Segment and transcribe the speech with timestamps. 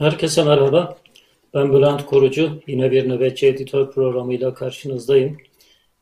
[0.00, 0.98] Herkese merhaba.
[1.54, 2.62] Ben Bülent Korucu.
[2.66, 5.38] Yine bir nöbetçi editör programıyla karşınızdayım.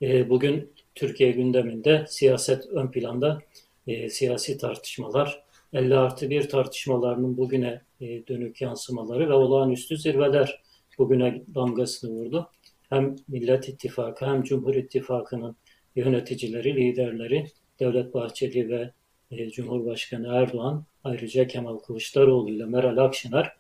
[0.03, 3.39] Ee, bugün Türkiye gündeminde siyaset ön planda
[3.87, 10.63] e, siyasi tartışmalar, 50 artı 1 tartışmalarının bugüne e, dönük yansımaları ve olağanüstü zirveler
[10.99, 12.51] bugüne damgasını vurdu.
[12.89, 15.57] Hem Millet İttifakı hem Cumhur İttifakı'nın
[15.97, 17.47] yöneticileri, liderleri
[17.81, 18.91] Devlet Bahçeli ve
[19.31, 23.58] e, Cumhurbaşkanı Erdoğan ayrıca Kemal Kılıçdaroğlu ile Meral Akşener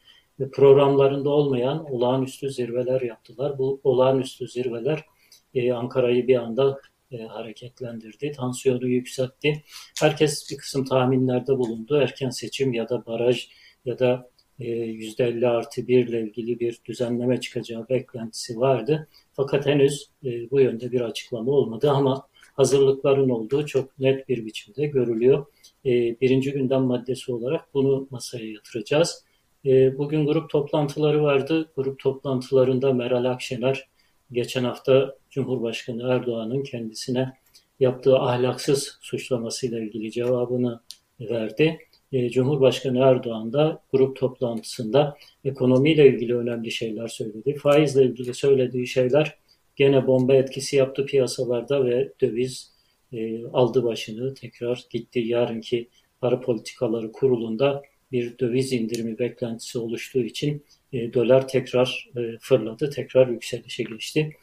[0.52, 3.58] programlarında olmayan olağanüstü zirveler yaptılar.
[3.58, 5.04] Bu olağanüstü zirveler
[5.54, 9.62] e, Ankara'yı bir anda e, hareketlendirdi, tansiyonu yükseltti.
[10.00, 11.96] Herkes bir kısım tahminlerde bulundu.
[11.96, 13.48] Erken seçim ya da baraj
[13.84, 19.08] ya da e, %50 artı 1 ile ilgili bir düzenleme çıkacağı beklentisi vardı.
[19.32, 24.86] Fakat henüz e, bu yönde bir açıklama olmadı ama hazırlıkların olduğu çok net bir biçimde
[24.86, 25.46] görülüyor.
[25.86, 29.24] E, birinci gündem maddesi olarak bunu masaya yatıracağız.
[29.68, 31.70] E, bugün grup toplantıları vardı.
[31.76, 33.88] Grup toplantılarında Meral Akşener
[34.32, 37.32] geçen hafta Cumhurbaşkanı Erdoğan'ın kendisine
[37.80, 40.80] yaptığı ahlaksız suçlamasıyla ilgili cevabını
[41.20, 41.78] verdi.
[42.12, 47.54] E, Cumhurbaşkanı Erdoğan da grup toplantısında ekonomiyle ilgili önemli şeyler söyledi.
[47.54, 49.38] Faizle ilgili söylediği şeyler
[49.76, 52.72] gene bomba etkisi yaptı piyasalarda ve döviz
[53.12, 55.18] e, aldı başını tekrar gitti.
[55.18, 55.88] Yarınki
[56.20, 63.28] para politikaları kurulunda bir döviz indirimi beklentisi oluştuğu için e, dolar tekrar e, fırladı, tekrar
[63.28, 64.36] yükselişe geçti.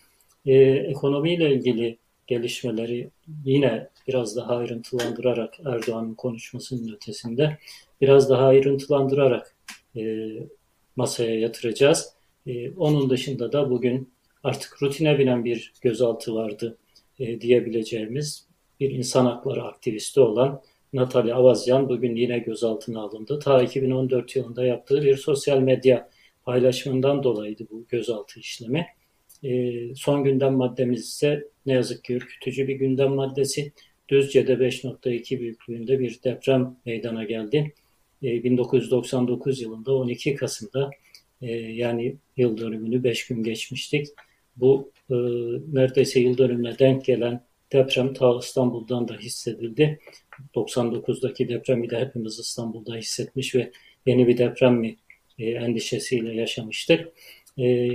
[0.46, 3.10] E, ekonomiyle ilgili gelişmeleri
[3.46, 7.58] yine biraz daha ayrıntılandırarak Erdoğan'ın konuşmasının ötesinde
[8.02, 9.56] biraz daha ayrıntılandırarak
[9.96, 10.28] e,
[10.96, 12.14] masaya yatıracağız.
[12.48, 16.78] E, onun dışında da bugün artık rutine binen bir gözaltı vardı
[17.20, 18.48] e, diyebileceğimiz
[18.80, 20.62] bir insan hakları aktivisti olan
[20.96, 23.40] Natalya Avazyan bugün yine gözaltına alındı.
[23.40, 26.10] Ta 2014 yılında yaptığı bir sosyal medya
[26.44, 28.88] paylaşımından dolayıydı bu gözaltı işlemi.
[29.44, 33.72] E, son gündem maddemiz ise ne yazık ki ürkütücü bir gündem maddesi.
[34.10, 37.74] Düzce'de 5.2 büyüklüğünde bir deprem meydana geldi.
[38.24, 40.92] E, 1999 yılında 12 Kasım'da
[41.42, 44.08] e, yani yıl dönümünü 5 gün geçmiştik.
[44.56, 45.16] Bu e,
[45.74, 47.42] neredeyse yıl dönümüne denk gelen
[47.76, 50.00] deprem ta İstanbul'dan da hissedildi.
[50.56, 53.72] 99'daki depremi de hepimiz İstanbul'da hissetmiş ve
[54.06, 54.96] yeni bir deprem mi
[55.40, 57.14] e, endişesiyle yaşamıştık.
[57.60, 57.90] E,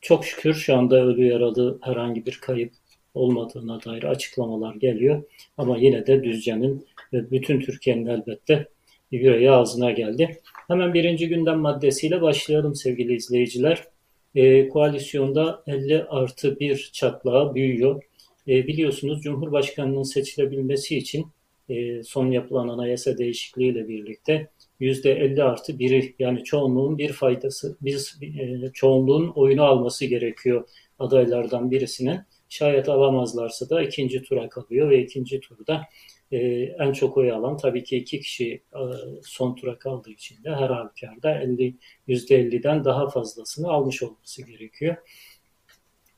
[0.00, 2.72] çok şükür şu anda ölü yaralı herhangi bir kayıp
[3.14, 5.22] olmadığına dair açıklamalar geliyor.
[5.56, 8.68] Ama yine de Düzce'nin ve bütün Türkiye'nin elbette
[9.10, 10.40] yüreği ağzına geldi.
[10.68, 13.84] Hemen birinci gündem maddesiyle başlayalım sevgili izleyiciler.
[14.34, 18.02] E, koalisyonda 50 artı 1 çatlağı büyüyor.
[18.48, 21.26] E, biliyorsunuz Cumhurbaşkanı'nın seçilebilmesi için
[21.68, 24.48] e, son yapılan anayasa değişikliğiyle birlikte
[24.80, 30.68] yüzde 50 artı 1'i yani çoğunluğun bir faydası, biz e, çoğunluğun oyunu alması gerekiyor
[30.98, 32.20] adaylardan birisinin.
[32.48, 35.82] Şayet alamazlarsa da ikinci tura kalıyor ve ikinci turda
[36.32, 36.38] e,
[36.80, 38.82] en çok oy alan tabii ki iki kişi e,
[39.22, 41.76] son tura kaldığı için de her halükarda 50,
[42.08, 44.96] %50'den daha fazlasını almış olması gerekiyor.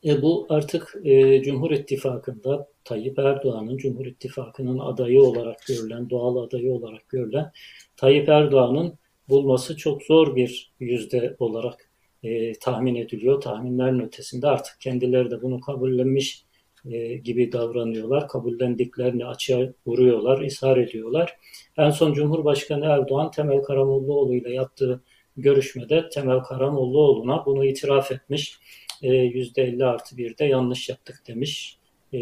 [0.06, 6.72] E, bu artık e, Cumhur İttifakı'nda Tayyip Erdoğan'ın Cumhur İttifakı'nın adayı olarak görülen, doğal adayı
[6.72, 7.53] olarak görülen
[7.97, 11.91] Tayyip Erdoğan'ın bulması çok zor bir yüzde olarak
[12.22, 13.41] e, tahmin ediliyor.
[13.41, 16.44] Tahminlerin ötesinde artık kendileri de bunu kabullenmiş
[16.91, 18.28] e, gibi davranıyorlar.
[18.28, 21.37] Kabullendiklerini açığa vuruyorlar, ısrar ediyorlar.
[21.77, 25.03] En son Cumhurbaşkanı Erdoğan Temel Karamollaoğlu ile yaptığı
[25.37, 28.59] görüşmede Temel Karamollaoğlu'na bunu itiraf etmiş.
[29.02, 31.78] %50 artı bir de yanlış yaptık demiş.
[32.14, 32.18] E,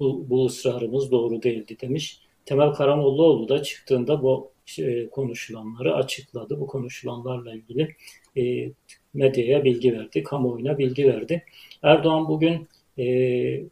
[0.00, 2.20] bu, bu ısrarımız doğru değildi demiş.
[2.44, 6.60] Temel Karamollaoğlu da çıktığında bu e, konuşulanları açıkladı.
[6.60, 7.96] Bu konuşulanlarla ilgili
[8.36, 8.72] e,
[9.14, 11.44] medyaya bilgi verdi, kamuoyuna bilgi verdi.
[11.82, 12.68] Erdoğan bugün
[12.98, 13.04] e,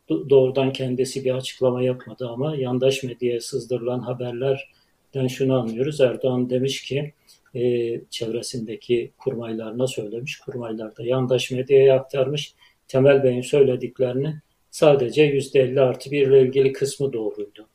[0.09, 6.01] doğrudan kendisi bir açıklama yapmadı ama yandaş medyaya sızdırılan haberlerden şunu anlıyoruz.
[6.01, 7.13] Erdoğan demiş ki
[7.55, 7.61] e,
[8.11, 10.39] çevresindeki kurmaylarına söylemiş.
[10.39, 12.55] Kurmaylar da yandaş medyaya aktarmış.
[12.89, 14.35] Temel Bey'in söylediklerini
[14.71, 17.69] sadece %50 artı 1 ile ilgili kısmı doğruydu.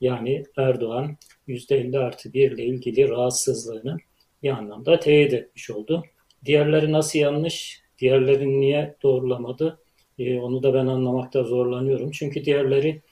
[0.00, 1.16] Yani Erdoğan
[1.48, 3.96] %50 artı 1 ile ilgili rahatsızlığını
[4.42, 6.04] bir anlamda teyit etmiş oldu.
[6.44, 9.78] Diğerleri nasıl yanlış, diğerlerini niye doğrulamadı
[10.18, 12.10] e, onu da ben anlamakta zorlanıyorum.
[12.10, 13.02] Çünkü diğerleri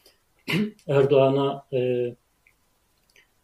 [0.89, 2.15] Erdoğan'a e,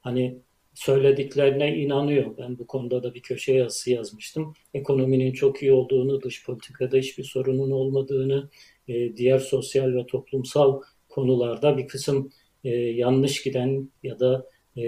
[0.00, 0.36] hani
[0.74, 2.38] söylediklerine inanıyor.
[2.38, 4.54] Ben bu konuda da bir köşe yazısı yazmıştım.
[4.74, 8.48] Ekonominin çok iyi olduğunu, dış politikada hiçbir sorunun olmadığını,
[8.88, 12.30] e, diğer sosyal ve toplumsal konularda bir kısım
[12.64, 14.82] e, yanlış giden ya da e,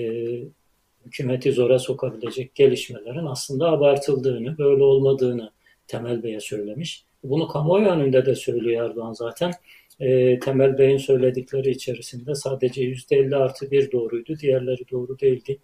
[1.07, 5.51] hükümeti zora sokabilecek gelişmelerin aslında abartıldığını, böyle olmadığını
[5.87, 7.05] Temel Bey'e söylemiş.
[7.25, 9.53] Bunu kamuoyu önünde de söylüyor Erdoğan zaten.
[10.01, 15.59] E, Temel Bey'in söyledikleri içerisinde sadece %50 artı bir doğruydu, diğerleri doğru değildi.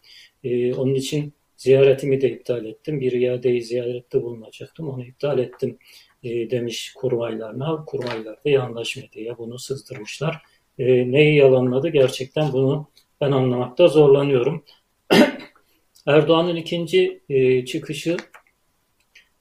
[0.44, 3.00] E, onun için ziyaretimi de iptal ettim.
[3.00, 5.78] Bir iadeyi ziyarette bulunacaktım, onu iptal ettim
[6.24, 7.84] e, demiş kurmaylarına.
[7.86, 10.42] Kurmaylar da yanlış medyaya bunu sızdırmışlar.
[10.78, 12.88] E, neyi yalanladı gerçekten bunu
[13.20, 14.64] ben anlamakta zorlanıyorum.
[16.06, 18.16] Erdoğan'ın ikinci e, çıkışı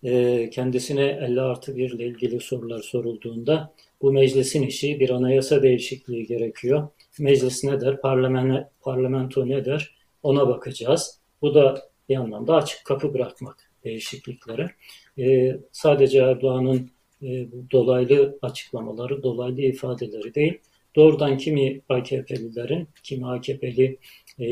[0.04, 6.26] e, kendisine 50 artı 1 ile ilgili sorular sorulduğunda bu meclisin işi bir anayasa değişikliği
[6.26, 6.88] gerekiyor.
[7.20, 11.20] Meclis ne der, parlament, parlamento ne der ona bakacağız.
[11.42, 14.72] Bu da bir anlamda açık kapı bırakmak değişikliklere.
[15.18, 20.60] E, sadece Erdoğan'ın e, dolaylı açıklamaları, dolaylı ifadeleri değil,
[20.96, 23.98] doğrudan kimi AKP'lilerin, kimi AKP'li
[24.40, 24.46] e,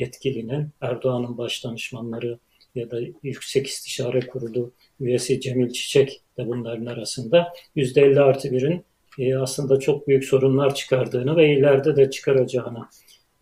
[0.00, 2.38] yetkilinin, Erdoğan'ın baş danışmanları
[2.74, 8.84] ya da Yüksek İstişare Kurulu üyesi Cemil Çiçek de bunların arasında %50 artı birin
[9.18, 12.88] e, aslında çok büyük sorunlar çıkardığını ve ileride de çıkaracağını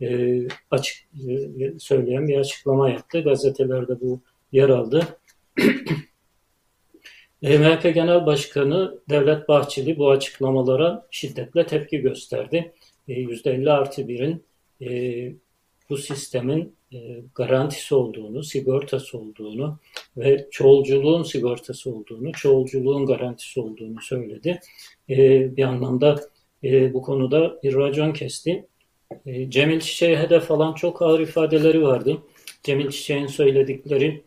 [0.02, 0.38] e,
[0.70, 0.96] açık
[1.28, 3.20] e, söyleyen bir açıklama yaptı.
[3.20, 4.20] Gazetelerde bu
[4.52, 5.06] yer aldı.
[7.42, 12.72] E, MHP Genel Başkanı Devlet Bahçeli bu açıklamalara şiddetle tepki gösterdi.
[13.08, 14.44] %50 artı birin
[15.90, 16.76] bu sistemin
[17.34, 19.78] garantisi olduğunu, sigortası olduğunu
[20.16, 24.60] ve çoğulculuğun sigortası olduğunu, çoğulculuğun garantisi olduğunu söyledi.
[25.56, 26.20] Bir anlamda
[26.64, 28.66] bu konuda bir racon kesti.
[29.48, 32.22] Cemil Çiçek'e hedef falan çok ağır ifadeleri vardı.
[32.62, 34.22] Cemil Çiçek'in söyledikleri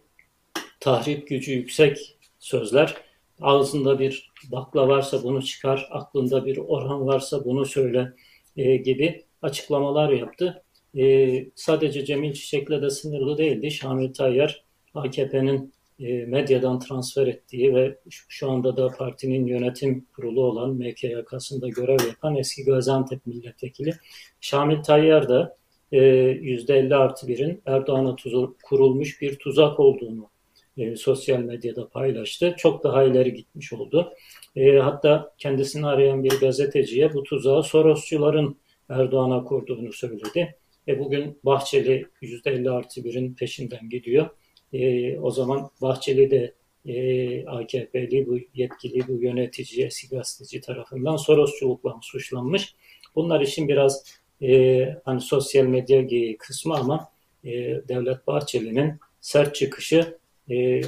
[0.80, 2.96] tahrip gücü yüksek sözler.
[3.42, 8.14] Ağzında bir bakla varsa bunu çıkar, aklında bir Orhan varsa bunu söyle
[8.58, 10.64] e, gibi açıklamalar yaptı.
[10.98, 13.72] E, sadece Cemil Çiçek'le de sınırlı değildi.
[13.72, 20.76] Şamil Tayyar AKP'nin e, medyadan transfer ettiği ve şu anda da partinin yönetim kurulu olan
[20.76, 23.94] MKYK'sında görev yapan eski Gaziantep milletvekili
[24.42, 25.58] Şamil Tayyar da
[25.92, 28.16] e, %50 artı birin Erdoğan'a
[28.64, 30.30] kurulmuş bir tuzak olduğunu
[30.78, 32.56] e, sosyal medyada paylaştı.
[32.58, 34.14] Çok daha ileri gitmiş oldu.
[34.56, 38.58] E, hatta kendisini arayan bir gazeteciye bu tuzağı Sorosçuların
[38.90, 40.56] Erdoğan'a kurduğunu söyledi.
[40.88, 44.30] E, bugün Bahçeli %50 artı birin peşinden gidiyor.
[44.74, 46.54] E, o zaman Bahçeli de
[46.86, 52.76] e, AKP'li bu yetkili, bu yönetici, eski gazeteci tarafından Sorosçulukla suçlanmış.
[53.16, 54.04] Bunlar için biraz
[54.42, 56.08] e, hani sosyal medya
[56.38, 57.10] kısmı ama
[57.44, 57.52] e,
[57.88, 60.18] Devlet Bahçeli'nin sert çıkışı
[60.52, 60.82] e,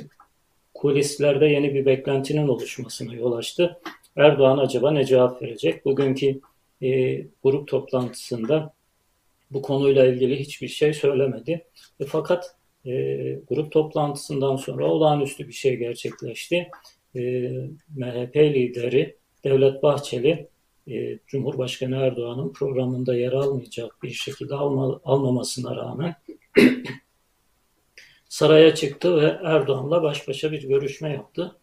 [0.73, 3.80] kulislerde yeni bir beklentinin oluşmasına yol açtı.
[4.15, 5.85] Erdoğan acaba ne cevap verecek?
[5.85, 6.39] Bugünkü
[6.81, 8.73] e, grup toplantısında
[9.51, 11.65] bu konuyla ilgili hiçbir şey söylemedi.
[12.00, 12.56] E, fakat
[12.87, 12.93] e,
[13.47, 16.71] grup toplantısından sonra olağanüstü bir şey gerçekleşti.
[17.15, 17.21] E,
[17.95, 20.47] MHP lideri Devlet Bahçeli
[20.87, 26.15] e, Cumhurbaşkanı Erdoğan'ın programında yer almayacak bir şekilde alma, almamasına rağmen
[28.29, 31.55] saraya çıktı ve Erdoğan'la baş başa bir görüşme yaptı.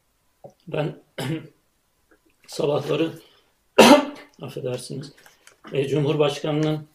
[0.69, 1.03] Ben
[2.47, 3.11] sabahları
[4.43, 5.13] affedersiniz
[5.73, 6.87] e, Cumhurbaşkanı'nın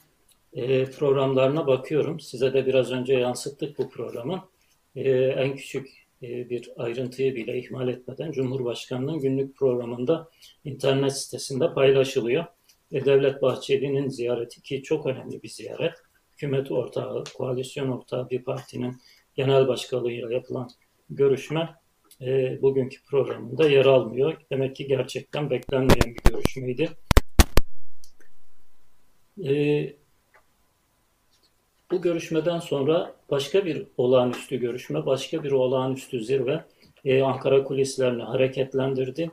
[0.98, 2.20] programlarına bakıyorum.
[2.20, 4.50] Size de biraz önce yansıttık bu programı.
[4.96, 5.90] E, en küçük
[6.24, 10.30] e, bir ayrıntıyı bile ihmal etmeden Cumhurbaşkanı'nın günlük programında
[10.64, 12.46] internet sitesinde paylaşılıyor.
[12.92, 15.94] E, Devlet Bahçeli'nin ziyareti ki çok önemli bir ziyaret.
[16.34, 18.98] Hükümet ortağı, koalisyon ortağı bir partinin
[19.36, 20.70] genel başkanlığıyla yapılan
[21.10, 21.76] görüşme
[22.22, 24.38] e, bugünkü programında yer almıyor.
[24.52, 26.90] Demek ki gerçekten beklenmeyen bir görüşmeydi.
[29.44, 29.54] E,
[31.92, 36.66] bu görüşmeden sonra başka bir olağanüstü görüşme, başka bir olağanüstü zirve
[37.06, 39.32] e, Ankara kulislerini hareketlendirdi.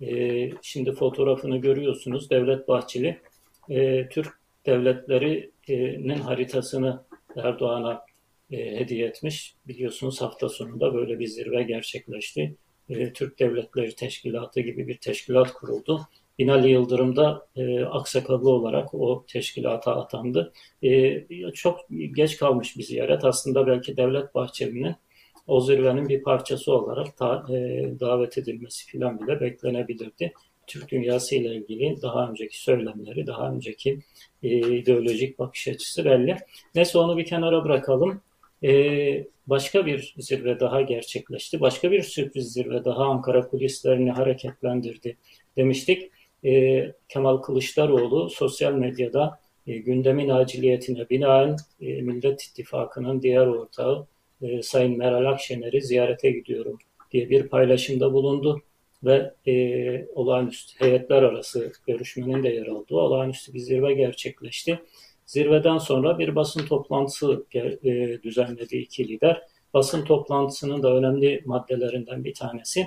[0.00, 2.30] E, şimdi fotoğrafını görüyorsunuz.
[2.30, 3.20] Devlet Bahçeli
[3.68, 7.02] e, Türk devletlerinin haritasını
[7.36, 8.04] Erdoğan'a
[8.50, 9.54] e, hediye etmiş.
[9.68, 12.54] Biliyorsunuz hafta sonunda böyle bir zirve gerçekleşti.
[12.88, 16.08] E, Türk Devletleri Teşkilatı gibi bir teşkilat kuruldu.
[16.38, 20.52] Binali Yıldırım da e, aksakallı olarak o teşkilata atandı.
[20.82, 21.80] E, çok
[22.16, 23.24] geç kalmış bir ziyaret.
[23.24, 24.94] Aslında belki Devlet Bahçeli'nin
[25.46, 30.32] o zirvenin bir parçası olarak ta, e, davet edilmesi filan bile beklenebilirdi.
[30.66, 33.98] Türk dünyası ile ilgili daha önceki söylemleri, daha önceki
[34.42, 36.36] e, ideolojik bakış açısı belli.
[36.74, 38.20] Neyse onu bir kenara bırakalım.
[38.64, 41.60] E, başka bir zirve daha gerçekleşti.
[41.60, 45.16] Başka bir sürpriz zirve daha Ankara kulislerini hareketlendirdi
[45.56, 46.10] demiştik.
[46.44, 54.06] E, Kemal Kılıçdaroğlu sosyal medyada e, gündemin aciliyetine binaen e, Millet İttifakı'nın diğer ortağı
[54.42, 56.78] e, Sayın Meral Akşener'i ziyarete gidiyorum
[57.12, 58.62] diye bir paylaşımda bulundu
[59.04, 64.78] ve e, olağanüstü heyetler arası görüşmenin de yer aldığı olağanüstü bir zirve gerçekleşti.
[65.26, 69.42] Zirveden sonra bir basın toplantısı e, düzenledi iki lider.
[69.74, 72.86] Basın toplantısının da önemli maddelerinden bir tanesi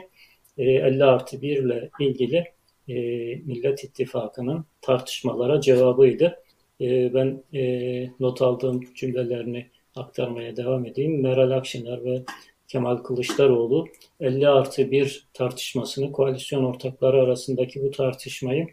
[0.57, 2.45] e, 50 artı 1 ile ilgili
[2.87, 2.93] e,
[3.35, 6.39] Millet İttifakı'nın tartışmalara cevabıydı.
[6.81, 11.21] E, ben e, not aldığım cümlelerini aktarmaya devam edeyim.
[11.21, 12.23] Meral Akşener ve
[12.67, 13.87] Kemal Kılıçdaroğlu
[14.19, 18.67] 50 artı 1 tartışmasını koalisyon ortakları arasındaki bu tartışmayı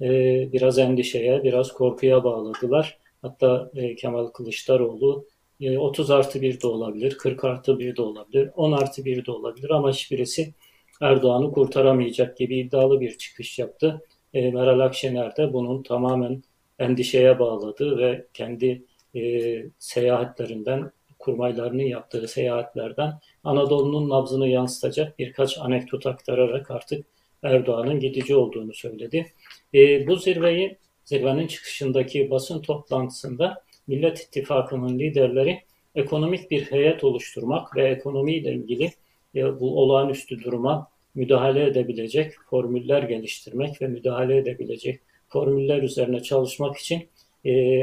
[0.00, 0.08] e,
[0.52, 2.98] biraz endişeye, biraz korkuya bağladılar.
[3.22, 5.26] Hatta e, Kemal Kılıçdaroğlu
[5.60, 9.30] e, 30 artı 1 de olabilir, 40 artı 1 de olabilir, 10 artı 1 de
[9.30, 10.54] olabilir ama hiçbirisi
[11.00, 14.02] Erdoğan'ı kurtaramayacak gibi iddialı bir çıkış yaptı.
[14.34, 16.42] E, Meral Akşener de bunun tamamen
[16.78, 18.84] endişeye bağladı ve kendi
[19.14, 23.12] e, seyahatlerinden, kurmaylarının yaptığı seyahatlerden
[23.44, 27.06] Anadolu'nun nabzını yansıtacak birkaç anekdot aktararak artık
[27.42, 29.26] Erdoğan'ın gidici olduğunu söyledi.
[29.74, 35.60] E, bu zirveyi, zirvenin çıkışındaki basın toplantısında Millet İttifakı'nın liderleri
[35.94, 38.90] ekonomik bir heyet oluşturmak ve ekonomiyle ilgili
[39.34, 47.08] bu olağanüstü duruma müdahale edebilecek formüller geliştirmek ve müdahale edebilecek formüller üzerine çalışmak için
[47.46, 47.82] e,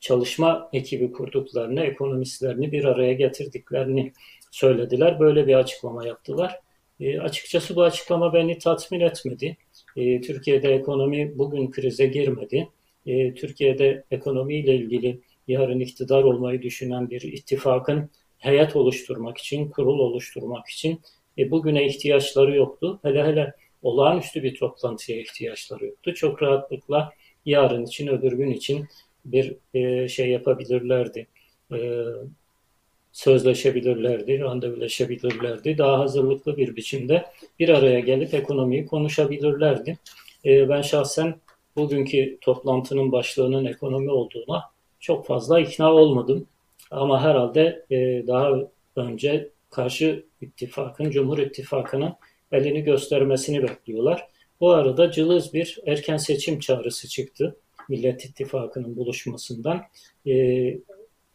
[0.00, 4.12] çalışma ekibi kurduklarını, ekonomistlerini bir araya getirdiklerini
[4.50, 5.20] söylediler.
[5.20, 6.60] Böyle bir açıklama yaptılar.
[7.00, 9.56] E, açıkçası bu açıklama beni tatmin etmedi.
[9.96, 12.68] E, Türkiye'de ekonomi bugün krize girmedi.
[13.06, 20.68] E, Türkiye'de ekonomiyle ilgili yarın iktidar olmayı düşünen bir ittifakın heyet oluşturmak için, kurul oluşturmak
[20.68, 21.00] için
[21.38, 22.98] e, bugüne ihtiyaçları yoktu.
[23.02, 26.14] Hele hele olağanüstü bir toplantıya ihtiyaçları yoktu.
[26.14, 27.12] Çok rahatlıkla
[27.46, 28.88] yarın için, öbür gün için
[29.24, 31.26] bir e, şey yapabilirlerdi.
[31.72, 31.78] E,
[33.12, 35.78] sözleşebilirlerdi, randevuleşebilirlerdi.
[35.78, 37.26] Daha hazırlıklı bir biçimde
[37.58, 39.98] bir araya gelip ekonomiyi konuşabilirlerdi.
[40.44, 41.34] E, ben şahsen
[41.76, 44.62] bugünkü toplantının başlığının ekonomi olduğuna
[45.00, 46.46] çok fazla ikna olmadım.
[46.90, 48.50] Ama herhalde e, daha
[48.96, 52.12] önce karşı ittifakın, Cumhur İttifakı'nın
[52.52, 54.28] elini göstermesini bekliyorlar.
[54.60, 57.56] Bu arada cılız bir erken seçim çağrısı çıktı
[57.88, 59.82] Millet İttifakı'nın buluşmasından.
[60.26, 60.32] E,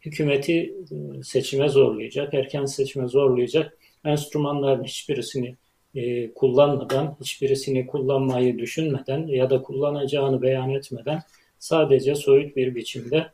[0.00, 5.56] hükümeti e, seçime zorlayacak, erken seçime zorlayacak enstrümanların hiçbirisini
[5.94, 11.22] e, kullanmadan, hiçbirisini kullanmayı düşünmeden ya da kullanacağını beyan etmeden
[11.58, 13.26] sadece soyut bir biçimde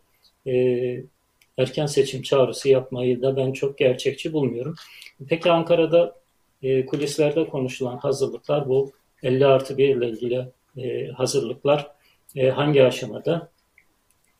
[0.47, 0.55] e,
[1.59, 4.75] erken seçim çağrısı yapmayı da ben çok gerçekçi bulmuyorum.
[5.29, 6.15] Peki Ankara'da
[6.63, 11.91] e, kulislerde konuşulan hazırlıklar bu 50 artı 1 ile ilgili e, hazırlıklar
[12.37, 13.51] e, hangi aşamada?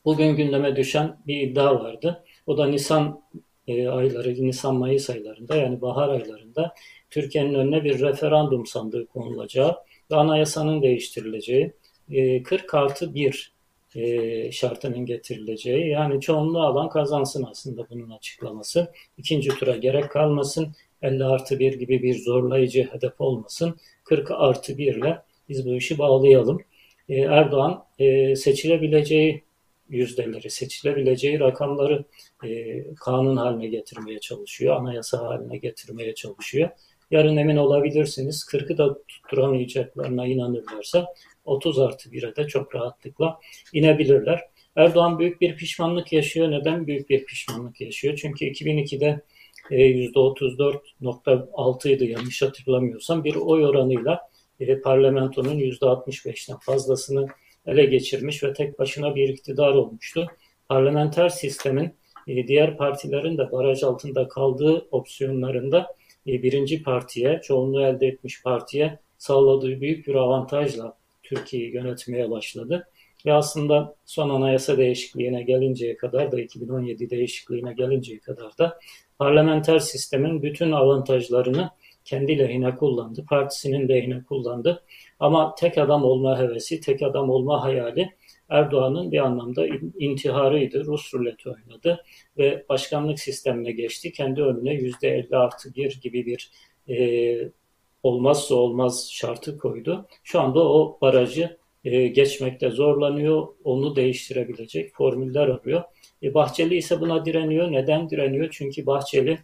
[0.05, 2.23] Bugün gündeme düşen bir iddia vardı.
[2.47, 3.21] O da Nisan
[3.67, 6.73] e, ayları, Nisan-Mayıs aylarında yani bahar aylarında
[7.09, 9.77] Türkiye'nin önüne bir referandum sandığı konulacağı
[10.11, 11.73] ve anayasanın değiştirileceği,
[12.11, 13.51] e, 40 artı 1
[13.95, 18.91] e, şartının getirileceği yani çoğunluğu alan kazansın aslında bunun açıklaması.
[19.17, 24.95] İkinci tura gerek kalmasın 50 artı 1 gibi bir zorlayıcı hedef olmasın 40 artı 1
[24.95, 26.61] ile biz bu işi bağlayalım.
[27.09, 29.43] E, Erdoğan e, seçilebileceği
[29.89, 32.05] yüzdeleri, seçilebileceği rakamları
[32.45, 36.69] e, kanun haline getirmeye çalışıyor, anayasa haline getirmeye çalışıyor.
[37.11, 41.07] Yarın emin olabilirsiniz 40'ı da tutturamayacaklarına inanırlarsa
[41.49, 43.39] 30 artı 1'e de çok rahatlıkla
[43.73, 44.41] inebilirler.
[44.75, 46.51] Erdoğan büyük bir pişmanlık yaşıyor.
[46.51, 48.19] Neden büyük bir pişmanlık yaşıyor?
[48.21, 49.21] Çünkü 2002'de
[49.69, 54.29] %34.6 idi yanlış hatırlamıyorsam bir oy oranıyla
[54.59, 57.27] e, parlamentonun %65'ten fazlasını
[57.65, 60.27] ele geçirmiş ve tek başına bir iktidar olmuştu.
[60.69, 61.93] Parlamenter sistemin
[62.27, 65.95] e, diğer partilerin de baraj altında kaldığı opsiyonlarında
[66.27, 70.98] e, birinci partiye, çoğunluğu elde etmiş partiye sağladığı büyük bir avantajla
[71.29, 72.87] Türkiye'yi yönetmeye başladı.
[73.25, 78.79] Ve aslında son anayasa değişikliğine gelinceye kadar da 2017 değişikliğine gelinceye kadar da
[79.19, 81.69] parlamenter sistemin bütün avantajlarını
[82.05, 84.83] kendi lehine kullandı, partisinin lehine kullandı.
[85.19, 88.09] Ama tek adam olma hevesi, tek adam olma hayali
[88.49, 89.67] Erdoğan'ın bir anlamda
[89.99, 90.85] intiharıydı.
[90.85, 92.03] Rus ruleti oynadı
[92.37, 94.11] ve başkanlık sistemine geçti.
[94.11, 96.51] Kendi önüne %50 artı 1 gibi bir
[96.89, 97.58] e,
[98.03, 100.07] olmazsa olmaz şartı koydu.
[100.23, 103.47] Şu anda o barajı e, geçmekte zorlanıyor.
[103.63, 105.83] Onu değiştirebilecek formüller arıyor.
[106.23, 107.71] E, Bahçeli ise buna direniyor.
[107.71, 108.47] Neden direniyor?
[108.51, 109.39] Çünkü Bahçeli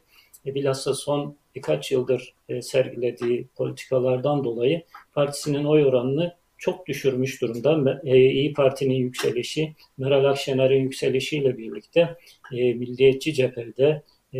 [0.45, 4.83] e, bilhassa son birkaç yıldır e, sergilediği politikalardan dolayı
[5.13, 8.01] partisinin oy oranını çok düşürmüş durumda.
[8.03, 12.17] E, İyi Parti'nin yükselişi, Meral Akşener'in yükselişiyle birlikte
[12.53, 14.39] e, Milliyetçi cephede e,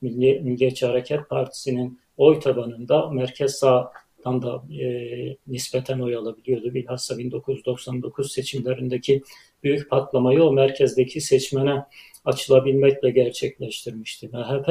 [0.00, 6.74] Milli, Milliyetçi Hareket Partisi'nin oy tabanında merkez sağdan da e, nispeten oy alabiliyordu.
[6.74, 9.22] Bilhassa 1999 seçimlerindeki
[9.62, 11.84] büyük patlamayı o merkezdeki seçmene
[12.24, 14.68] açılabilmekle gerçekleştirmişti MHP.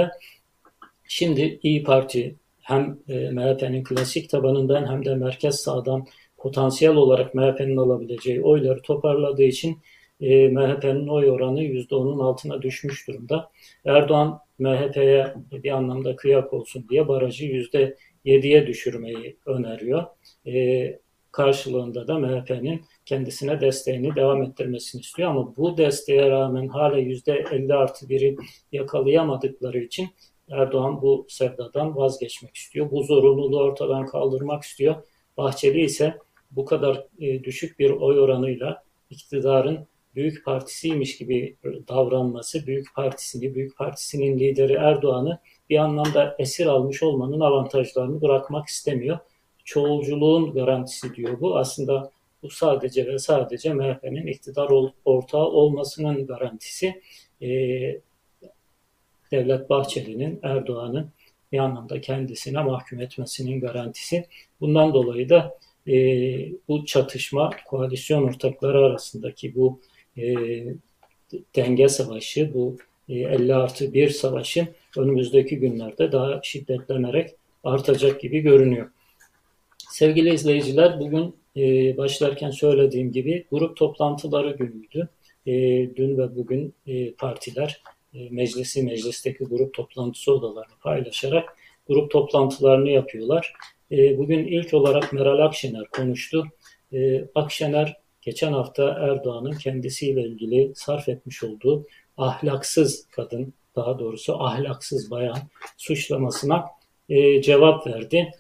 [1.08, 7.78] Şimdi İyi Parti hem e, MHP'nin klasik tabanından hem de merkez sağdan potansiyel olarak MHP'nin
[7.78, 9.78] alabileceği oyları toparladığı için
[10.22, 13.52] e, MHP'nin oy oranı %10'un altına düşmüş durumda.
[13.86, 20.06] Erdoğan MHP'ye bir anlamda kıyak olsun diye barajı %7'ye düşürmeyi öneriyor.
[20.48, 21.00] E,
[21.32, 25.30] karşılığında da MHP'nin kendisine desteğini devam ettirmesini istiyor.
[25.30, 28.38] Ama bu desteğe rağmen hala %50 artı 1'i
[28.72, 30.10] yakalayamadıkları için
[30.52, 32.92] Erdoğan bu sevdadan vazgeçmek istiyor.
[32.92, 34.96] Bu zorunluluğu ortadan kaldırmak istiyor.
[35.38, 36.18] Bahçeli ise
[36.52, 43.78] bu kadar e, düşük bir oy oranıyla iktidarın büyük partisiymiş gibi davranması, büyük partisini, büyük
[43.78, 49.20] partisinin lideri Erdoğan'ı bir anlamda esir almış olmanın avantajlarını bırakmak istemiyor.
[49.66, 51.58] Çoğulculuğun garantisi diyor bu.
[51.58, 52.12] Aslında
[52.44, 54.70] bu sadece ve sadece MHP'nin iktidar
[55.06, 57.02] ortağı olmasının garantisi.
[57.42, 57.48] E,
[59.32, 61.12] Devlet Bahçeli'nin Erdoğan'ın
[61.52, 64.26] bir anlamda kendisine mahkum etmesinin garantisi.
[64.62, 65.58] Bundan dolayı da
[65.88, 65.94] e,
[66.68, 69.82] bu çatışma koalisyon ortakları arasındaki bu
[70.18, 70.26] e,
[71.56, 72.78] denge savaşı, bu
[73.10, 77.30] e, 50 artı 1 savaşı önümüzdeki günlerde daha şiddetlenerek
[77.64, 78.90] artacak gibi görünüyor.
[79.90, 85.10] Sevgili izleyiciler bugün e, başlarken söylediğim gibi grup toplantıları günüydü.
[85.46, 85.52] E,
[85.96, 87.82] dün ve bugün e, partiler
[88.14, 91.58] e, meclisi, meclisteki grup toplantısı odalarını paylaşarak
[91.88, 93.54] grup toplantılarını yapıyorlar.
[93.92, 96.46] E, bugün ilk olarak Meral Akşener konuştu.
[96.94, 105.12] E, Akşener geçen hafta Erdoğan'ın kendisiyle ilgili sarf etmiş olduğu ahlaksız kadın, daha doğrusu ahlaksız
[105.12, 105.38] bayan
[105.78, 106.66] suçlamasına
[107.42, 108.32] cevap verdi.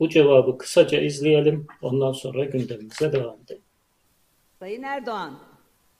[0.00, 1.66] Bu cevabı kısaca izleyelim.
[1.82, 3.62] Ondan sonra gündemimize devam edelim.
[4.58, 5.38] Sayın Erdoğan,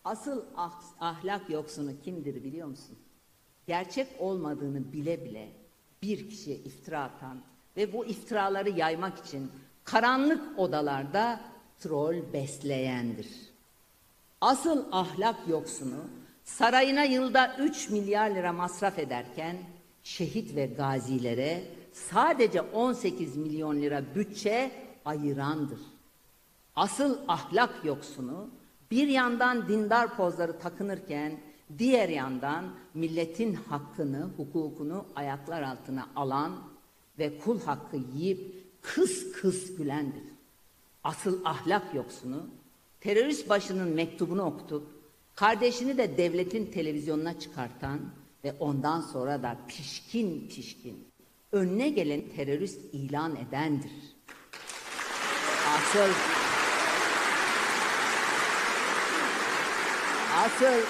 [0.04, 2.98] asıl ah, ahlak yoksunu kimdir biliyor musun?
[3.66, 5.48] Gerçek olmadığını bile bile
[6.02, 7.42] bir kişiye iftira atan
[7.76, 9.50] ve bu iftiraları yaymak için
[9.84, 11.40] karanlık odalarda
[11.80, 13.28] troll besleyendir.
[14.40, 16.04] Asıl ahlak yoksunu
[16.44, 19.56] sarayına yılda 3 milyar lira masraf ederken
[20.02, 24.70] şehit ve gazilere sadece 18 milyon lira bütçe
[25.04, 25.80] ayırandır.
[26.76, 28.50] Asıl ahlak yoksunu
[28.90, 31.40] bir yandan dindar pozları takınırken
[31.78, 32.64] diğer yandan
[32.94, 36.52] milletin hakkını, hukukunu ayaklar altına alan
[37.18, 40.22] ve kul hakkı yiyip kıs kıs gülendir.
[41.08, 42.46] Asıl ahlak yoksunu
[43.00, 44.86] terörist başının mektubunu okutup
[45.34, 48.00] kardeşini de devletin televizyonuna çıkartan
[48.44, 51.08] ve ondan sonra da pişkin pişkin
[51.52, 53.90] önüne gelen terörist ilan edendir.
[55.76, 56.12] Asıl
[60.36, 60.80] asıl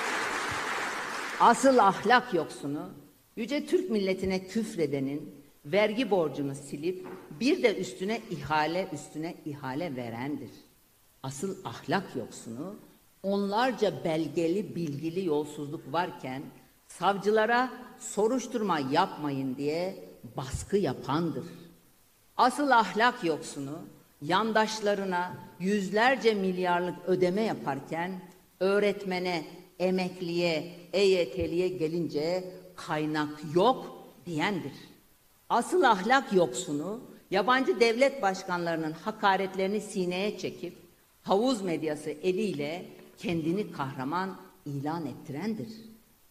[1.41, 2.91] asıl ahlak yoksunu
[3.37, 5.38] yüce Türk milletine küfredenin
[5.73, 7.07] vergi borcunu silip
[7.41, 10.51] bir de üstüne ihale üstüne ihale verendir.
[11.23, 12.77] Asıl ahlak yoksunu
[13.23, 16.43] onlarca belgeli bilgili yolsuzluk varken
[16.89, 21.45] savcılara soruşturma yapmayın diye baskı yapandır.
[22.37, 23.79] Asıl ahlak yoksunu
[24.23, 28.21] yandaşlarına yüzlerce milyarlık ödeme yaparken
[28.61, 29.45] öğretmene,
[29.79, 32.45] emekliye, EYT'liye gelince
[32.77, 34.73] kaynak yok diyendir.
[35.49, 40.77] Asıl ahlak yoksunu yabancı devlet başkanlarının hakaretlerini sineye çekip
[41.23, 42.87] havuz medyası eliyle
[43.19, 45.69] kendini kahraman ilan ettirendir.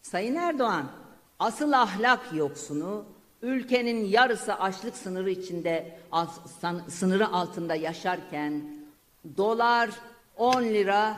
[0.01, 0.91] Sayın Erdoğan,
[1.39, 3.05] asıl ahlak yoksunu
[3.41, 5.99] ülkenin yarısı açlık sınırı içinde
[6.87, 8.77] sınırı altında yaşarken
[9.37, 9.89] dolar
[10.37, 11.17] 10 lira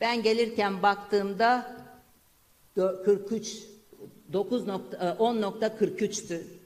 [0.00, 1.76] ben gelirken baktığımda
[2.76, 3.58] 43
[4.32, 6.63] 10.43'tü.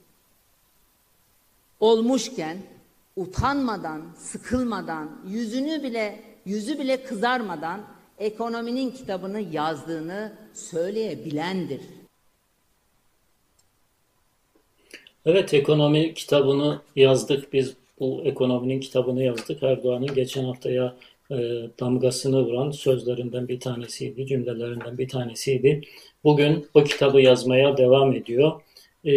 [1.79, 2.57] Olmuşken
[3.15, 7.81] utanmadan, sıkılmadan, yüzünü bile yüzü bile kızarmadan
[8.17, 11.81] ekonominin kitabını yazdığını söyleyebilendir.
[15.25, 17.53] Evet ekonomi kitabını yazdık.
[17.53, 19.63] Biz bu ekonominin kitabını yazdık.
[19.63, 20.95] Erdoğan'ın geçen haftaya
[21.31, 21.35] e,
[21.79, 25.81] damgasını vuran sözlerinden bir tanesiydi, cümlelerinden bir tanesiydi.
[26.23, 28.61] Bugün o kitabı yazmaya devam ediyor.
[29.05, 29.13] E,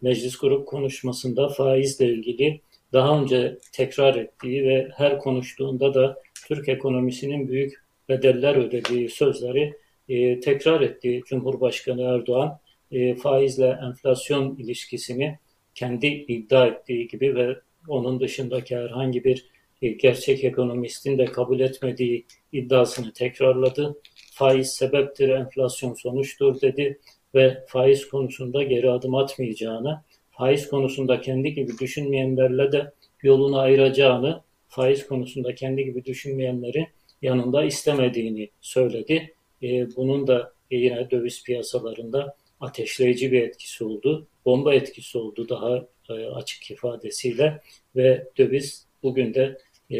[0.00, 2.60] meclis grup konuşmasında faizle ilgili
[2.92, 9.74] daha önce tekrar ettiği ve her konuştuğunda da Türk ekonomisinin büyük bedeller ödediği sözleri
[10.08, 12.58] e, tekrar etti Cumhurbaşkanı Erdoğan.
[12.90, 15.38] E, faizle enflasyon ilişkisini
[15.74, 17.56] kendi iddia ettiği gibi ve
[17.88, 19.46] onun dışındaki herhangi bir
[19.82, 24.00] e, gerçek ekonomistin de kabul etmediği iddiasını tekrarladı.
[24.32, 26.98] Faiz sebeptir, enflasyon sonuçtur dedi
[27.34, 32.92] ve faiz konusunda geri adım atmayacağını, faiz konusunda kendi gibi düşünmeyenlerle de
[33.22, 36.86] yolunu ayıracağını, faiz konusunda kendi gibi düşünmeyenleri
[37.22, 39.34] yanında istemediğini söyledi.
[39.62, 44.26] E, bunun da yine döviz piyasalarında ateşleyici bir etkisi oldu.
[44.44, 47.60] Bomba etkisi oldu daha e, açık ifadesiyle
[47.96, 49.58] ve döviz bugün de
[49.90, 49.98] e,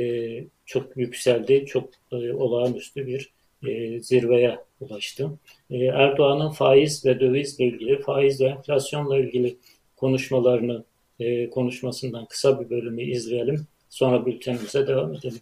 [0.66, 1.66] çok yükseldi.
[1.66, 3.30] Çok e, olağanüstü bir
[3.68, 5.30] e, zirveye ulaştı.
[5.70, 9.58] E, Erdoğan'ın faiz ve dövizle ilgili, faiz ve enflasyonla ilgili
[9.96, 10.84] konuşmalarını
[11.20, 13.66] e, konuşmasından kısa bir bölümü izleyelim.
[13.88, 15.40] Sonra bültenimize devam edelim.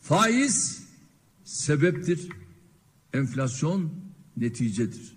[0.00, 0.88] Faiz
[1.44, 2.28] sebeptir,
[3.14, 3.92] enflasyon
[4.36, 5.16] neticedir.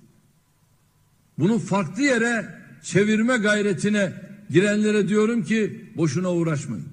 [1.40, 2.46] Bunu farklı yere
[2.84, 4.14] çevirme gayretine
[4.50, 6.88] girenlere diyorum ki boşuna uğraşmayın.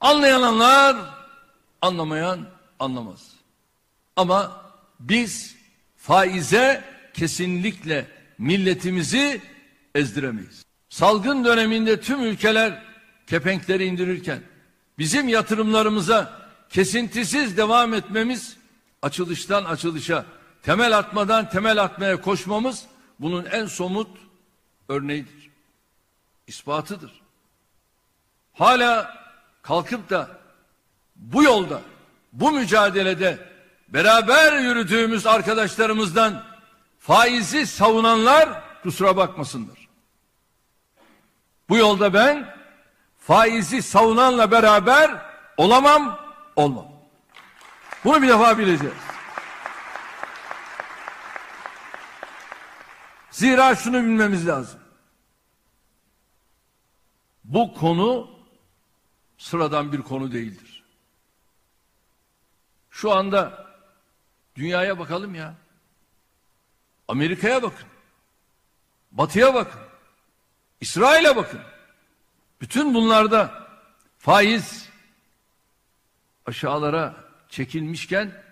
[0.00, 0.96] Anlayanlar
[1.82, 3.32] anlamayan anlamaz.
[4.16, 4.62] Ama
[5.00, 5.57] biz
[5.98, 6.84] faize
[7.14, 8.06] kesinlikle
[8.38, 9.40] milletimizi
[9.94, 10.64] ezdiremeyiz.
[10.88, 12.82] Salgın döneminde tüm ülkeler
[13.26, 14.40] kepenkleri indirirken
[14.98, 18.56] bizim yatırımlarımıza kesintisiz devam etmemiz
[19.02, 20.24] açılıştan açılışa
[20.62, 22.84] temel atmadan temel atmaya koşmamız
[23.20, 24.08] bunun en somut
[24.88, 25.50] örneğidir.
[26.46, 27.20] ispatıdır.
[28.52, 29.18] Hala
[29.62, 30.38] kalkıp da
[31.16, 31.82] bu yolda,
[32.32, 33.38] bu mücadelede
[33.88, 36.44] beraber yürüdüğümüz arkadaşlarımızdan
[36.98, 39.88] faizi savunanlar kusura bakmasınlar.
[41.68, 42.54] Bu yolda ben
[43.18, 45.22] faizi savunanla beraber
[45.56, 46.20] olamam,
[46.56, 46.88] olmam.
[48.04, 48.94] Bunu bir defa bileceğiz.
[53.30, 54.80] Zira şunu bilmemiz lazım.
[57.44, 58.30] Bu konu
[59.38, 60.84] sıradan bir konu değildir.
[62.90, 63.67] Şu anda
[64.58, 65.54] dünyaya bakalım ya.
[67.08, 67.86] Amerika'ya bakın.
[69.12, 69.80] Batı'ya bakın.
[70.80, 71.60] İsrail'e bakın.
[72.60, 73.68] Bütün bunlarda
[74.18, 74.88] faiz
[76.46, 77.16] aşağılara
[77.48, 78.42] çekilmişken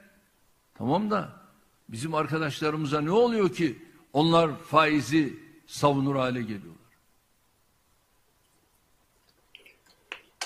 [0.74, 1.32] tamam da
[1.88, 6.85] bizim arkadaşlarımıza ne oluyor ki onlar faizi savunur hale geliyorlar.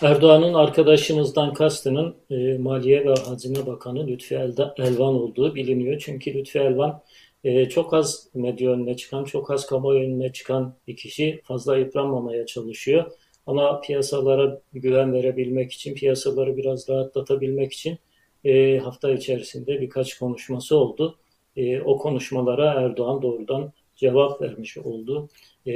[0.03, 4.35] Erdoğan'ın arkadaşımızdan kastının e, Maliye ve Hazine Bakanı Lütfi
[4.79, 6.03] Elvan olduğu biliniyor.
[6.05, 7.03] Çünkü Lütfi Elvan
[7.45, 12.47] e, çok az medya önüne çıkan, çok az kamuoyu önüne çıkan bir kişi fazla yıpranmamaya
[12.47, 13.11] çalışıyor.
[13.47, 17.99] Ama piyasalara güven verebilmek için, piyasaları biraz rahatlatabilmek için
[18.45, 21.19] e, hafta içerisinde birkaç konuşması oldu.
[21.57, 25.29] E, o konuşmalara Erdoğan doğrudan cevap vermiş oldu.
[25.67, 25.73] E,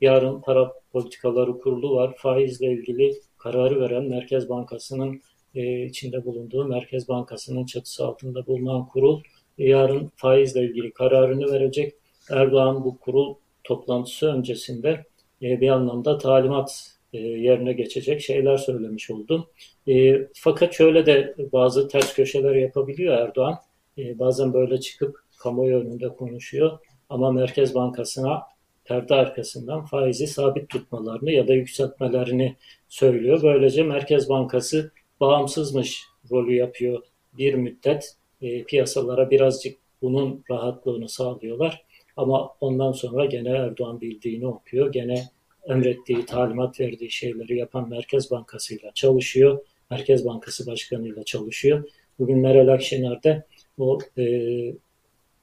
[0.00, 2.14] yarın para politikaları kurulu var.
[2.16, 5.20] Faizle ilgili kararı veren Merkez Bankası'nın
[5.54, 9.22] e, içinde bulunduğu Merkez Bankası'nın çatısı altında bulunan kurul
[9.58, 11.94] e, yarın faizle ilgili kararını verecek.
[12.30, 15.04] Erdoğan bu kurul toplantısı öncesinde
[15.42, 19.50] e, bir anlamda talimat e, yerine geçecek şeyler söylemiş oldu.
[19.88, 23.58] E, fakat şöyle de bazı ters köşeler yapabiliyor Erdoğan.
[23.98, 28.42] E, bazen böyle çıkıp kamuoyu önünde konuşuyor ama Merkez Bankası'na
[28.90, 32.56] perde arkasından faizi sabit tutmalarını ya da yükseltmelerini
[32.88, 33.40] söylüyor.
[33.42, 38.16] Böylece Merkez Bankası bağımsızmış rolü yapıyor bir müddet.
[38.42, 41.84] E, piyasalara birazcık bunun rahatlığını sağlıyorlar.
[42.16, 44.92] Ama ondan sonra gene Erdoğan bildiğini okuyor.
[44.92, 45.24] Gene
[45.68, 49.58] emrettiği, talimat verdiği şeyleri yapan Merkez Bankası ile çalışıyor.
[49.90, 51.90] Merkez Bankası Başkanı ile çalışıyor.
[52.18, 53.46] Bugün Meral Akşener de
[53.78, 54.24] o e,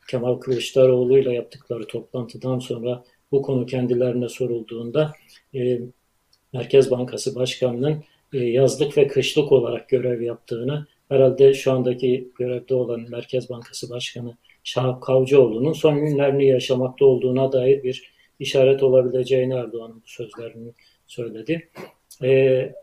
[0.10, 5.14] Kemal Kılıçdaroğlu ile yaptıkları toplantıdan sonra bu konu kendilerine sorulduğunda
[5.56, 5.80] e,
[6.54, 13.06] Merkez Bankası Başkanı'nın e, yazlık ve kışlık olarak görev yaptığını, herhalde şu andaki görevde olan
[13.10, 20.08] Merkez Bankası Başkanı Şahap Kavcıoğlu'nun son günlerini yaşamakta olduğuna dair bir işaret olabileceğini Erdoğan'ın bu
[20.08, 20.72] sözlerini
[21.08, 21.70] söyledi.
[22.24, 22.30] E,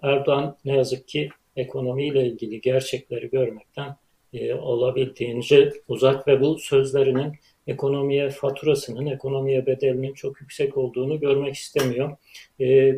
[0.02, 3.96] Erdoğan ne yazık ki ekonomiyle ilgili gerçekleri görmekten
[4.33, 7.33] e, olabildiğince uzak ve bu sözlerinin
[7.66, 12.16] ekonomiye faturasının, ekonomiye bedelinin çok yüksek olduğunu görmek istemiyor.
[12.61, 12.96] E,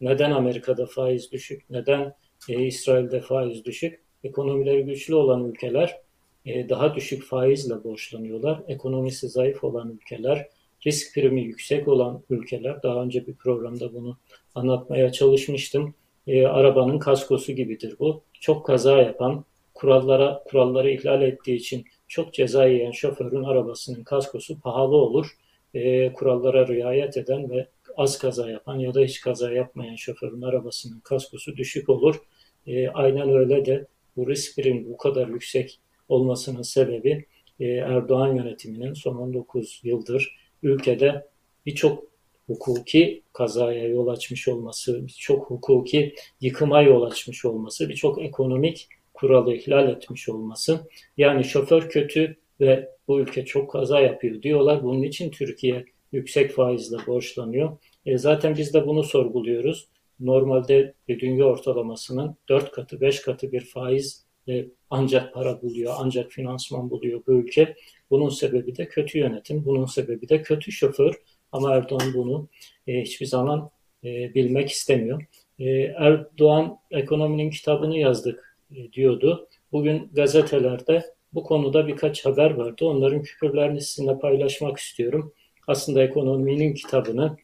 [0.00, 2.14] neden Amerika'da faiz düşük, neden
[2.48, 4.00] e, İsrail'de faiz düşük?
[4.24, 6.00] Ekonomileri güçlü olan ülkeler
[6.46, 8.62] e, daha düşük faizle borçlanıyorlar.
[8.68, 10.48] Ekonomisi zayıf olan ülkeler,
[10.86, 14.16] risk primi yüksek olan ülkeler, daha önce bir programda bunu
[14.54, 15.94] anlatmaya çalışmıştım.
[16.26, 18.22] e, arabanın kaskosu gibidir bu.
[18.40, 19.44] Çok kaza yapan,
[19.74, 25.26] kurallara kuralları ihlal ettiği için çok ceza yiyen şoförün arabasının kaskosu pahalı olur.
[25.74, 31.00] E, kurallara riayet eden ve az kaza yapan ya da hiç kaza yapmayan şoförün arabasının
[31.00, 32.22] kaskosu düşük olur.
[32.66, 37.26] E, aynen öyle de bu risklerin bu kadar yüksek olmasının sebebi
[37.60, 41.26] e, Erdoğan yönetiminin son 19 yıldır ülkede
[41.66, 42.04] birçok
[42.46, 48.88] hukuki kazaya yol açmış olması, birçok hukuki yıkıma yol açmış olması, birçok ekonomik
[49.22, 50.88] kuralı ihlal etmiş olması.
[51.16, 54.82] Yani şoför kötü ve bu ülke çok kaza yapıyor diyorlar.
[54.82, 57.78] Bunun için Türkiye yüksek faizle borçlanıyor.
[58.06, 59.88] E zaten biz de bunu sorguluyoruz.
[60.20, 66.90] Normalde dünya ortalamasının 4 katı, 5 katı bir faiz e, ancak para buluyor, ancak finansman
[66.90, 67.74] buluyor bu ülke.
[68.10, 71.14] Bunun sebebi de kötü yönetim, bunun sebebi de kötü şoför.
[71.52, 72.48] Ama Erdoğan bunu
[72.86, 73.70] e, hiçbir zaman
[74.04, 75.22] e, bilmek istemiyor.
[75.58, 78.51] E, Erdoğan ekonominin kitabını yazdık
[78.92, 79.48] diyordu.
[79.72, 82.84] Bugün gazetelerde bu konuda birkaç haber vardı.
[82.84, 85.34] Onların küpürlerini sizinle paylaşmak istiyorum.
[85.66, 87.36] Aslında ekonominin kitabını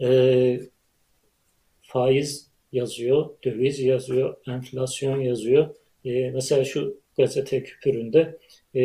[0.00, 0.60] e,
[1.82, 5.74] faiz yazıyor, döviz yazıyor, enflasyon yazıyor.
[6.04, 8.38] E, mesela şu gazete küpüründe
[8.74, 8.82] e,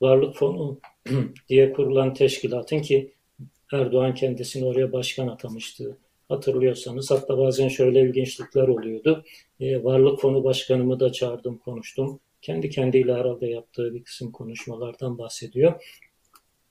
[0.00, 0.80] varlık fonu
[1.48, 3.14] diye kurulan teşkilatın ki
[3.72, 5.98] Erdoğan kendisini oraya başkan atamıştı.
[6.28, 9.24] Hatırlıyorsanız hatta bazen şöyle ilginçlikler oluyordu.
[9.60, 12.20] E, varlık fonu başkanımı da çağırdım, konuştum.
[12.42, 15.82] Kendi kendiyle herhalde yaptığı bir kısım konuşmalardan bahsediyor.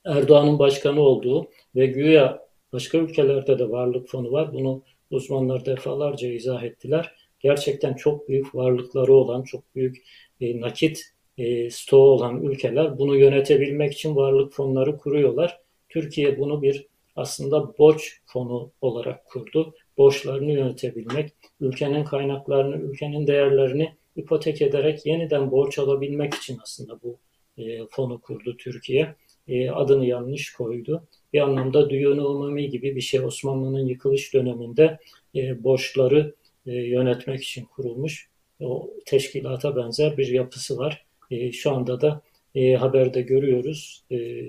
[0.06, 4.54] Erdoğan'ın başkanı olduğu ve güya başka ülkelerde de varlık fonu var.
[4.54, 7.16] Bunu uzmanlar defalarca izah ettiler.
[7.40, 9.98] Gerçekten çok büyük varlıkları olan, çok büyük
[10.42, 15.60] e, nakit e, stoğu olan ülkeler bunu yönetebilmek için varlık fonları kuruyorlar.
[15.90, 19.74] Türkiye bunu bir aslında borç fonu olarak kurdu.
[19.98, 27.18] Borçlarını yönetebilmek, ülkenin kaynaklarını, ülkenin değerlerini ipotek ederek yeniden borç alabilmek için aslında bu
[27.58, 29.16] e, fonu kurdu Türkiye.
[29.48, 31.08] E, adını yanlış koydu.
[31.34, 35.00] Bir anlamda düğün umumi gibi bir şey Osmanlı'nın yıkılış döneminde
[35.36, 36.36] e, borçları
[36.68, 38.30] e, yönetmek için kurulmuş.
[38.60, 41.06] O teşkilata benzer bir yapısı var.
[41.32, 42.22] E, şu anda da
[42.56, 44.04] e, haberde görüyoruz.
[44.12, 44.44] E,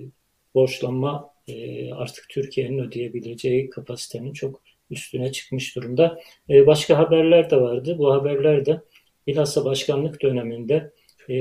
[0.55, 6.21] borçlanma e, artık Türkiye'nin ödeyebileceği kapasitenin çok üstüne çıkmış durumda.
[6.51, 7.99] E, başka haberler de vardı.
[7.99, 8.81] Bu haberler de
[9.27, 10.93] bilhassa başkanlık döneminde
[11.31, 11.35] e,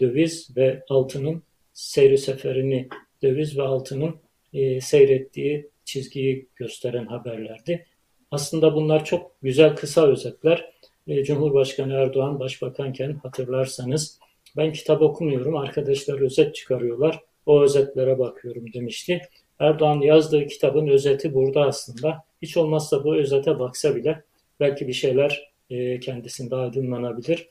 [0.00, 2.88] döviz ve altının seyri seferini,
[3.22, 4.16] döviz ve altının
[4.52, 7.86] e, seyrettiği çizgiyi gösteren haberlerdi.
[8.30, 10.72] Aslında bunlar çok güzel kısa özetler.
[11.06, 14.18] E, Cumhurbaşkanı Erdoğan başbakanken hatırlarsanız
[14.56, 19.20] ben kitap okumuyorum, arkadaşlar özet çıkarıyorlar o özetlere bakıyorum demişti.
[19.58, 22.27] Erdoğan yazdığı kitabın özeti burada aslında.
[22.42, 24.24] Hiç olmazsa bu özete baksa bile
[24.60, 27.48] belki bir şeyler e, kendisinde aydınlanabilir.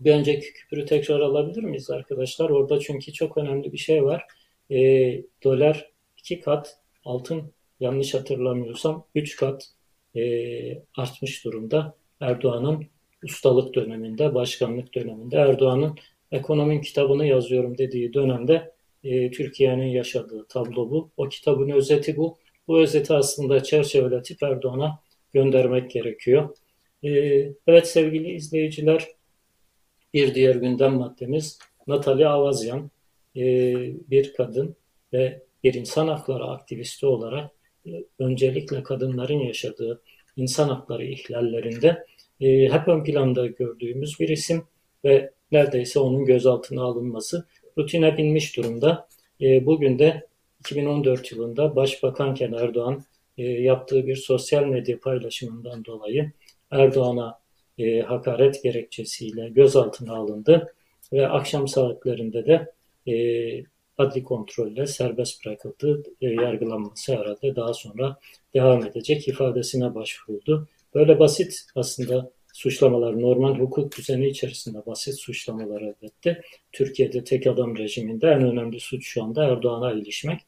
[0.00, 2.50] Bir önceki küpürü tekrar alabilir miyiz arkadaşlar?
[2.50, 4.26] Orada çünkü çok önemli bir şey var.
[4.70, 4.76] E,
[5.44, 9.68] dolar iki kat, altın yanlış hatırlamıyorsam üç kat
[10.16, 10.22] e,
[10.96, 11.94] artmış durumda.
[12.20, 12.86] Erdoğan'ın
[13.24, 15.98] ustalık döneminde, başkanlık döneminde, Erdoğan'ın
[16.32, 18.72] ekonomi kitabını yazıyorum dediği dönemde
[19.04, 21.10] e, Türkiye'nin yaşadığı tablo bu.
[21.16, 22.38] O kitabın özeti bu.
[22.68, 24.98] Bu özeti aslında çerçeveletip Erdoğan'a
[25.32, 26.56] göndermek gerekiyor.
[27.02, 27.10] E,
[27.66, 29.08] evet sevgili izleyiciler,
[30.14, 32.90] bir diğer gündem maddemiz Natalya Avazyan,
[33.36, 33.42] e,
[34.10, 34.76] bir kadın
[35.12, 37.50] ve bir insan hakları aktivisti olarak
[37.86, 40.02] e, öncelikle kadınların yaşadığı
[40.36, 42.06] insan hakları ihlallerinde
[42.40, 44.64] e, hep ön planda gördüğümüz bir isim
[45.04, 47.46] ve neredeyse onun gözaltına alınması
[47.78, 49.08] rutine binmiş durumda.
[49.40, 50.26] E, bugün de
[50.62, 53.04] 2014 yılında Başbakanken Erdoğan
[53.38, 56.32] e, yaptığı bir sosyal medya paylaşımından dolayı
[56.70, 57.38] Erdoğan'a
[57.78, 60.74] e, hakaret gerekçesiyle gözaltına alındı
[61.12, 62.72] ve akşam saatlerinde de
[63.12, 63.14] e,
[63.98, 66.02] adli kontrolle serbest bırakıldı.
[66.20, 68.16] E, yargılanması herhalde daha sonra
[68.54, 70.68] devam edecek ifadesine başvuruldu.
[70.94, 76.42] Böyle basit aslında suçlamalar normal hukuk düzeni içerisinde basit suçlamalar elbette.
[76.72, 80.40] Türkiye'de tek adam rejiminde en önemli suç şu anda Erdoğan'a ilişmek.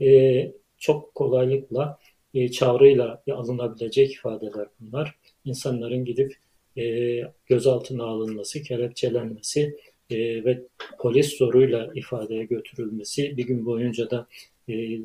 [0.00, 1.98] E, çok kolaylıkla
[2.34, 5.14] e, çağrıyla alınabilecek ifadeler bunlar.
[5.44, 6.36] İnsanların gidip
[6.76, 9.76] e, gözaltına alınması, kelepçelenmesi
[10.10, 10.62] e, ve
[10.98, 14.26] polis zoruyla ifadeye götürülmesi, bir gün boyunca da
[14.68, 14.98] e,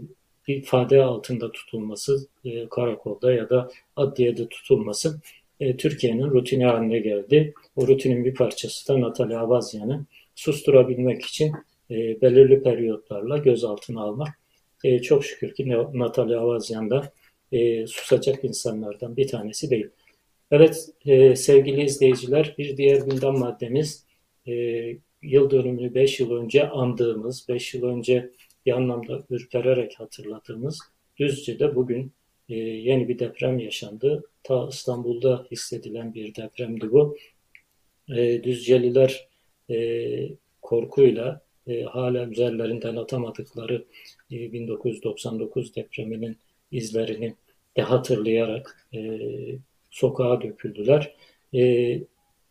[0.48, 5.22] ifade altında tutulması, e, karakolda ya da adliyede tutulması
[5.62, 7.54] e, Türkiye'nin rutini haline geldi.
[7.76, 11.52] O rutinin bir parçası da Natalya Avazyan'ı susturabilmek için
[11.92, 14.40] e, belirli periyotlarla gözaltına almak.
[14.84, 17.12] E, çok şükür ki Natalya Avazyan da
[17.52, 19.88] e, susacak insanlardan bir tanesi değil.
[20.52, 24.06] Evet e, sevgili izleyiciler bir diğer gündem maddemiz
[24.48, 24.54] e,
[25.22, 28.30] yıl dönümünü 5 yıl önce andığımız, 5 yıl önce
[28.66, 30.80] bir anlamda ürpererek hatırladığımız
[31.18, 32.12] Düzce'de bugün
[32.52, 34.24] e, yeni bir deprem yaşandı.
[34.44, 37.18] Ta İstanbul'da hissedilen bir depremdi bu.
[38.10, 39.28] E, Düzceliler
[39.70, 40.30] e,
[40.62, 43.86] korkuyla e, hala üzerlerinden atamadıkları
[44.32, 46.38] e, 1999 depreminin
[46.72, 47.36] izlerini
[47.78, 49.20] de hatırlayarak e,
[49.90, 51.16] sokağa döküldüler.
[51.54, 51.62] E,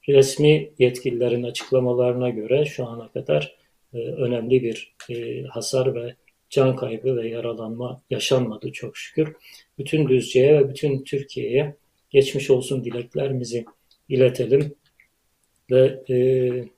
[0.08, 3.56] resmi yetkililerin açıklamalarına göre şu ana kadar
[3.94, 6.14] e, önemli bir e, hasar ve
[6.50, 9.34] can kaybı ve yaralanma yaşanmadı çok şükür.
[9.78, 11.76] Bütün Düzce'ye ve bütün Türkiye'ye
[12.10, 13.64] geçmiş olsun dileklerimizi
[14.08, 14.74] iletelim
[15.70, 16.16] ve e,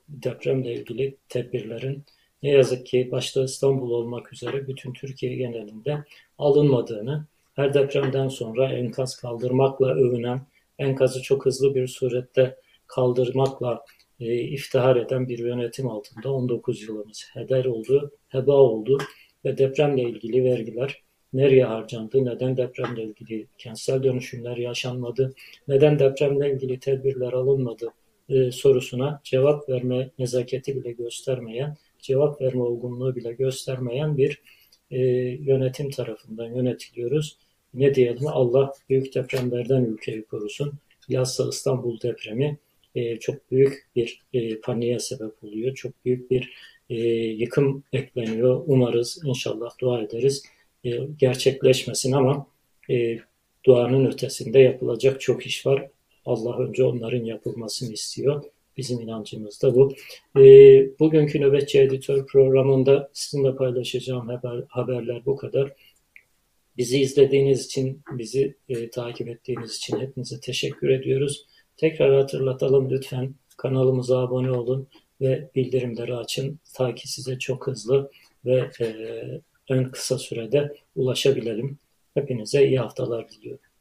[0.08, 2.04] depremle ilgili tedbirlerin
[2.42, 6.04] ne yazık ki başta İstanbul olmak üzere bütün Türkiye genelinde
[6.38, 10.46] alınmadığını, her depremden sonra enkaz kaldırmakla övünen,
[10.78, 12.56] enkazı çok hızlı bir surette
[12.86, 13.84] kaldırmakla
[14.20, 18.98] e, iftihar eden bir yönetim altında 19 yılımız heder oldu, heba oldu
[19.44, 21.02] ve depremle ilgili vergiler
[21.32, 25.34] nereye harcandı, neden depremle ilgili kentsel dönüşümler yaşanmadı,
[25.68, 27.92] neden depremle ilgili tedbirler alınmadı
[28.28, 34.40] e, sorusuna cevap verme nezaketi bile göstermeyen, cevap verme olgunluğu bile göstermeyen bir
[34.90, 35.00] e,
[35.40, 37.38] yönetim tarafından yönetiliyoruz.
[37.74, 40.72] Ne diyelim Allah büyük depremlerden ülkeyi korusun.
[41.08, 42.58] Bilhassa İstanbul depremi
[42.94, 45.74] e, çok büyük bir e, paniğe sebep oluyor.
[45.74, 46.50] Çok büyük bir
[46.90, 48.62] e, yıkım bekleniyor.
[48.66, 50.42] Umarız, inşallah dua ederiz
[50.84, 52.46] e, gerçekleşmesin ama
[52.90, 53.18] e,
[53.64, 55.88] duanın ötesinde yapılacak çok iş var.
[56.26, 58.44] Allah önce onların yapılmasını istiyor.
[58.76, 59.94] Bizim inancımız da bu.
[60.36, 60.42] E,
[60.98, 65.72] bugünkü Nöbetçi Editör programında sizinle paylaşacağım haber, haberler bu kadar.
[66.76, 71.46] Bizi izlediğiniz için, bizi e, takip ettiğiniz için hepinize teşekkür ediyoruz.
[71.76, 74.88] Tekrar hatırlatalım lütfen kanalımıza abone olun
[75.22, 76.58] ve bildirimleri açın.
[76.74, 78.10] Ta ki size çok hızlı
[78.44, 78.86] ve e,
[79.68, 81.78] en kısa sürede ulaşabilelim.
[82.14, 83.71] Hepinize iyi haftalar diliyorum.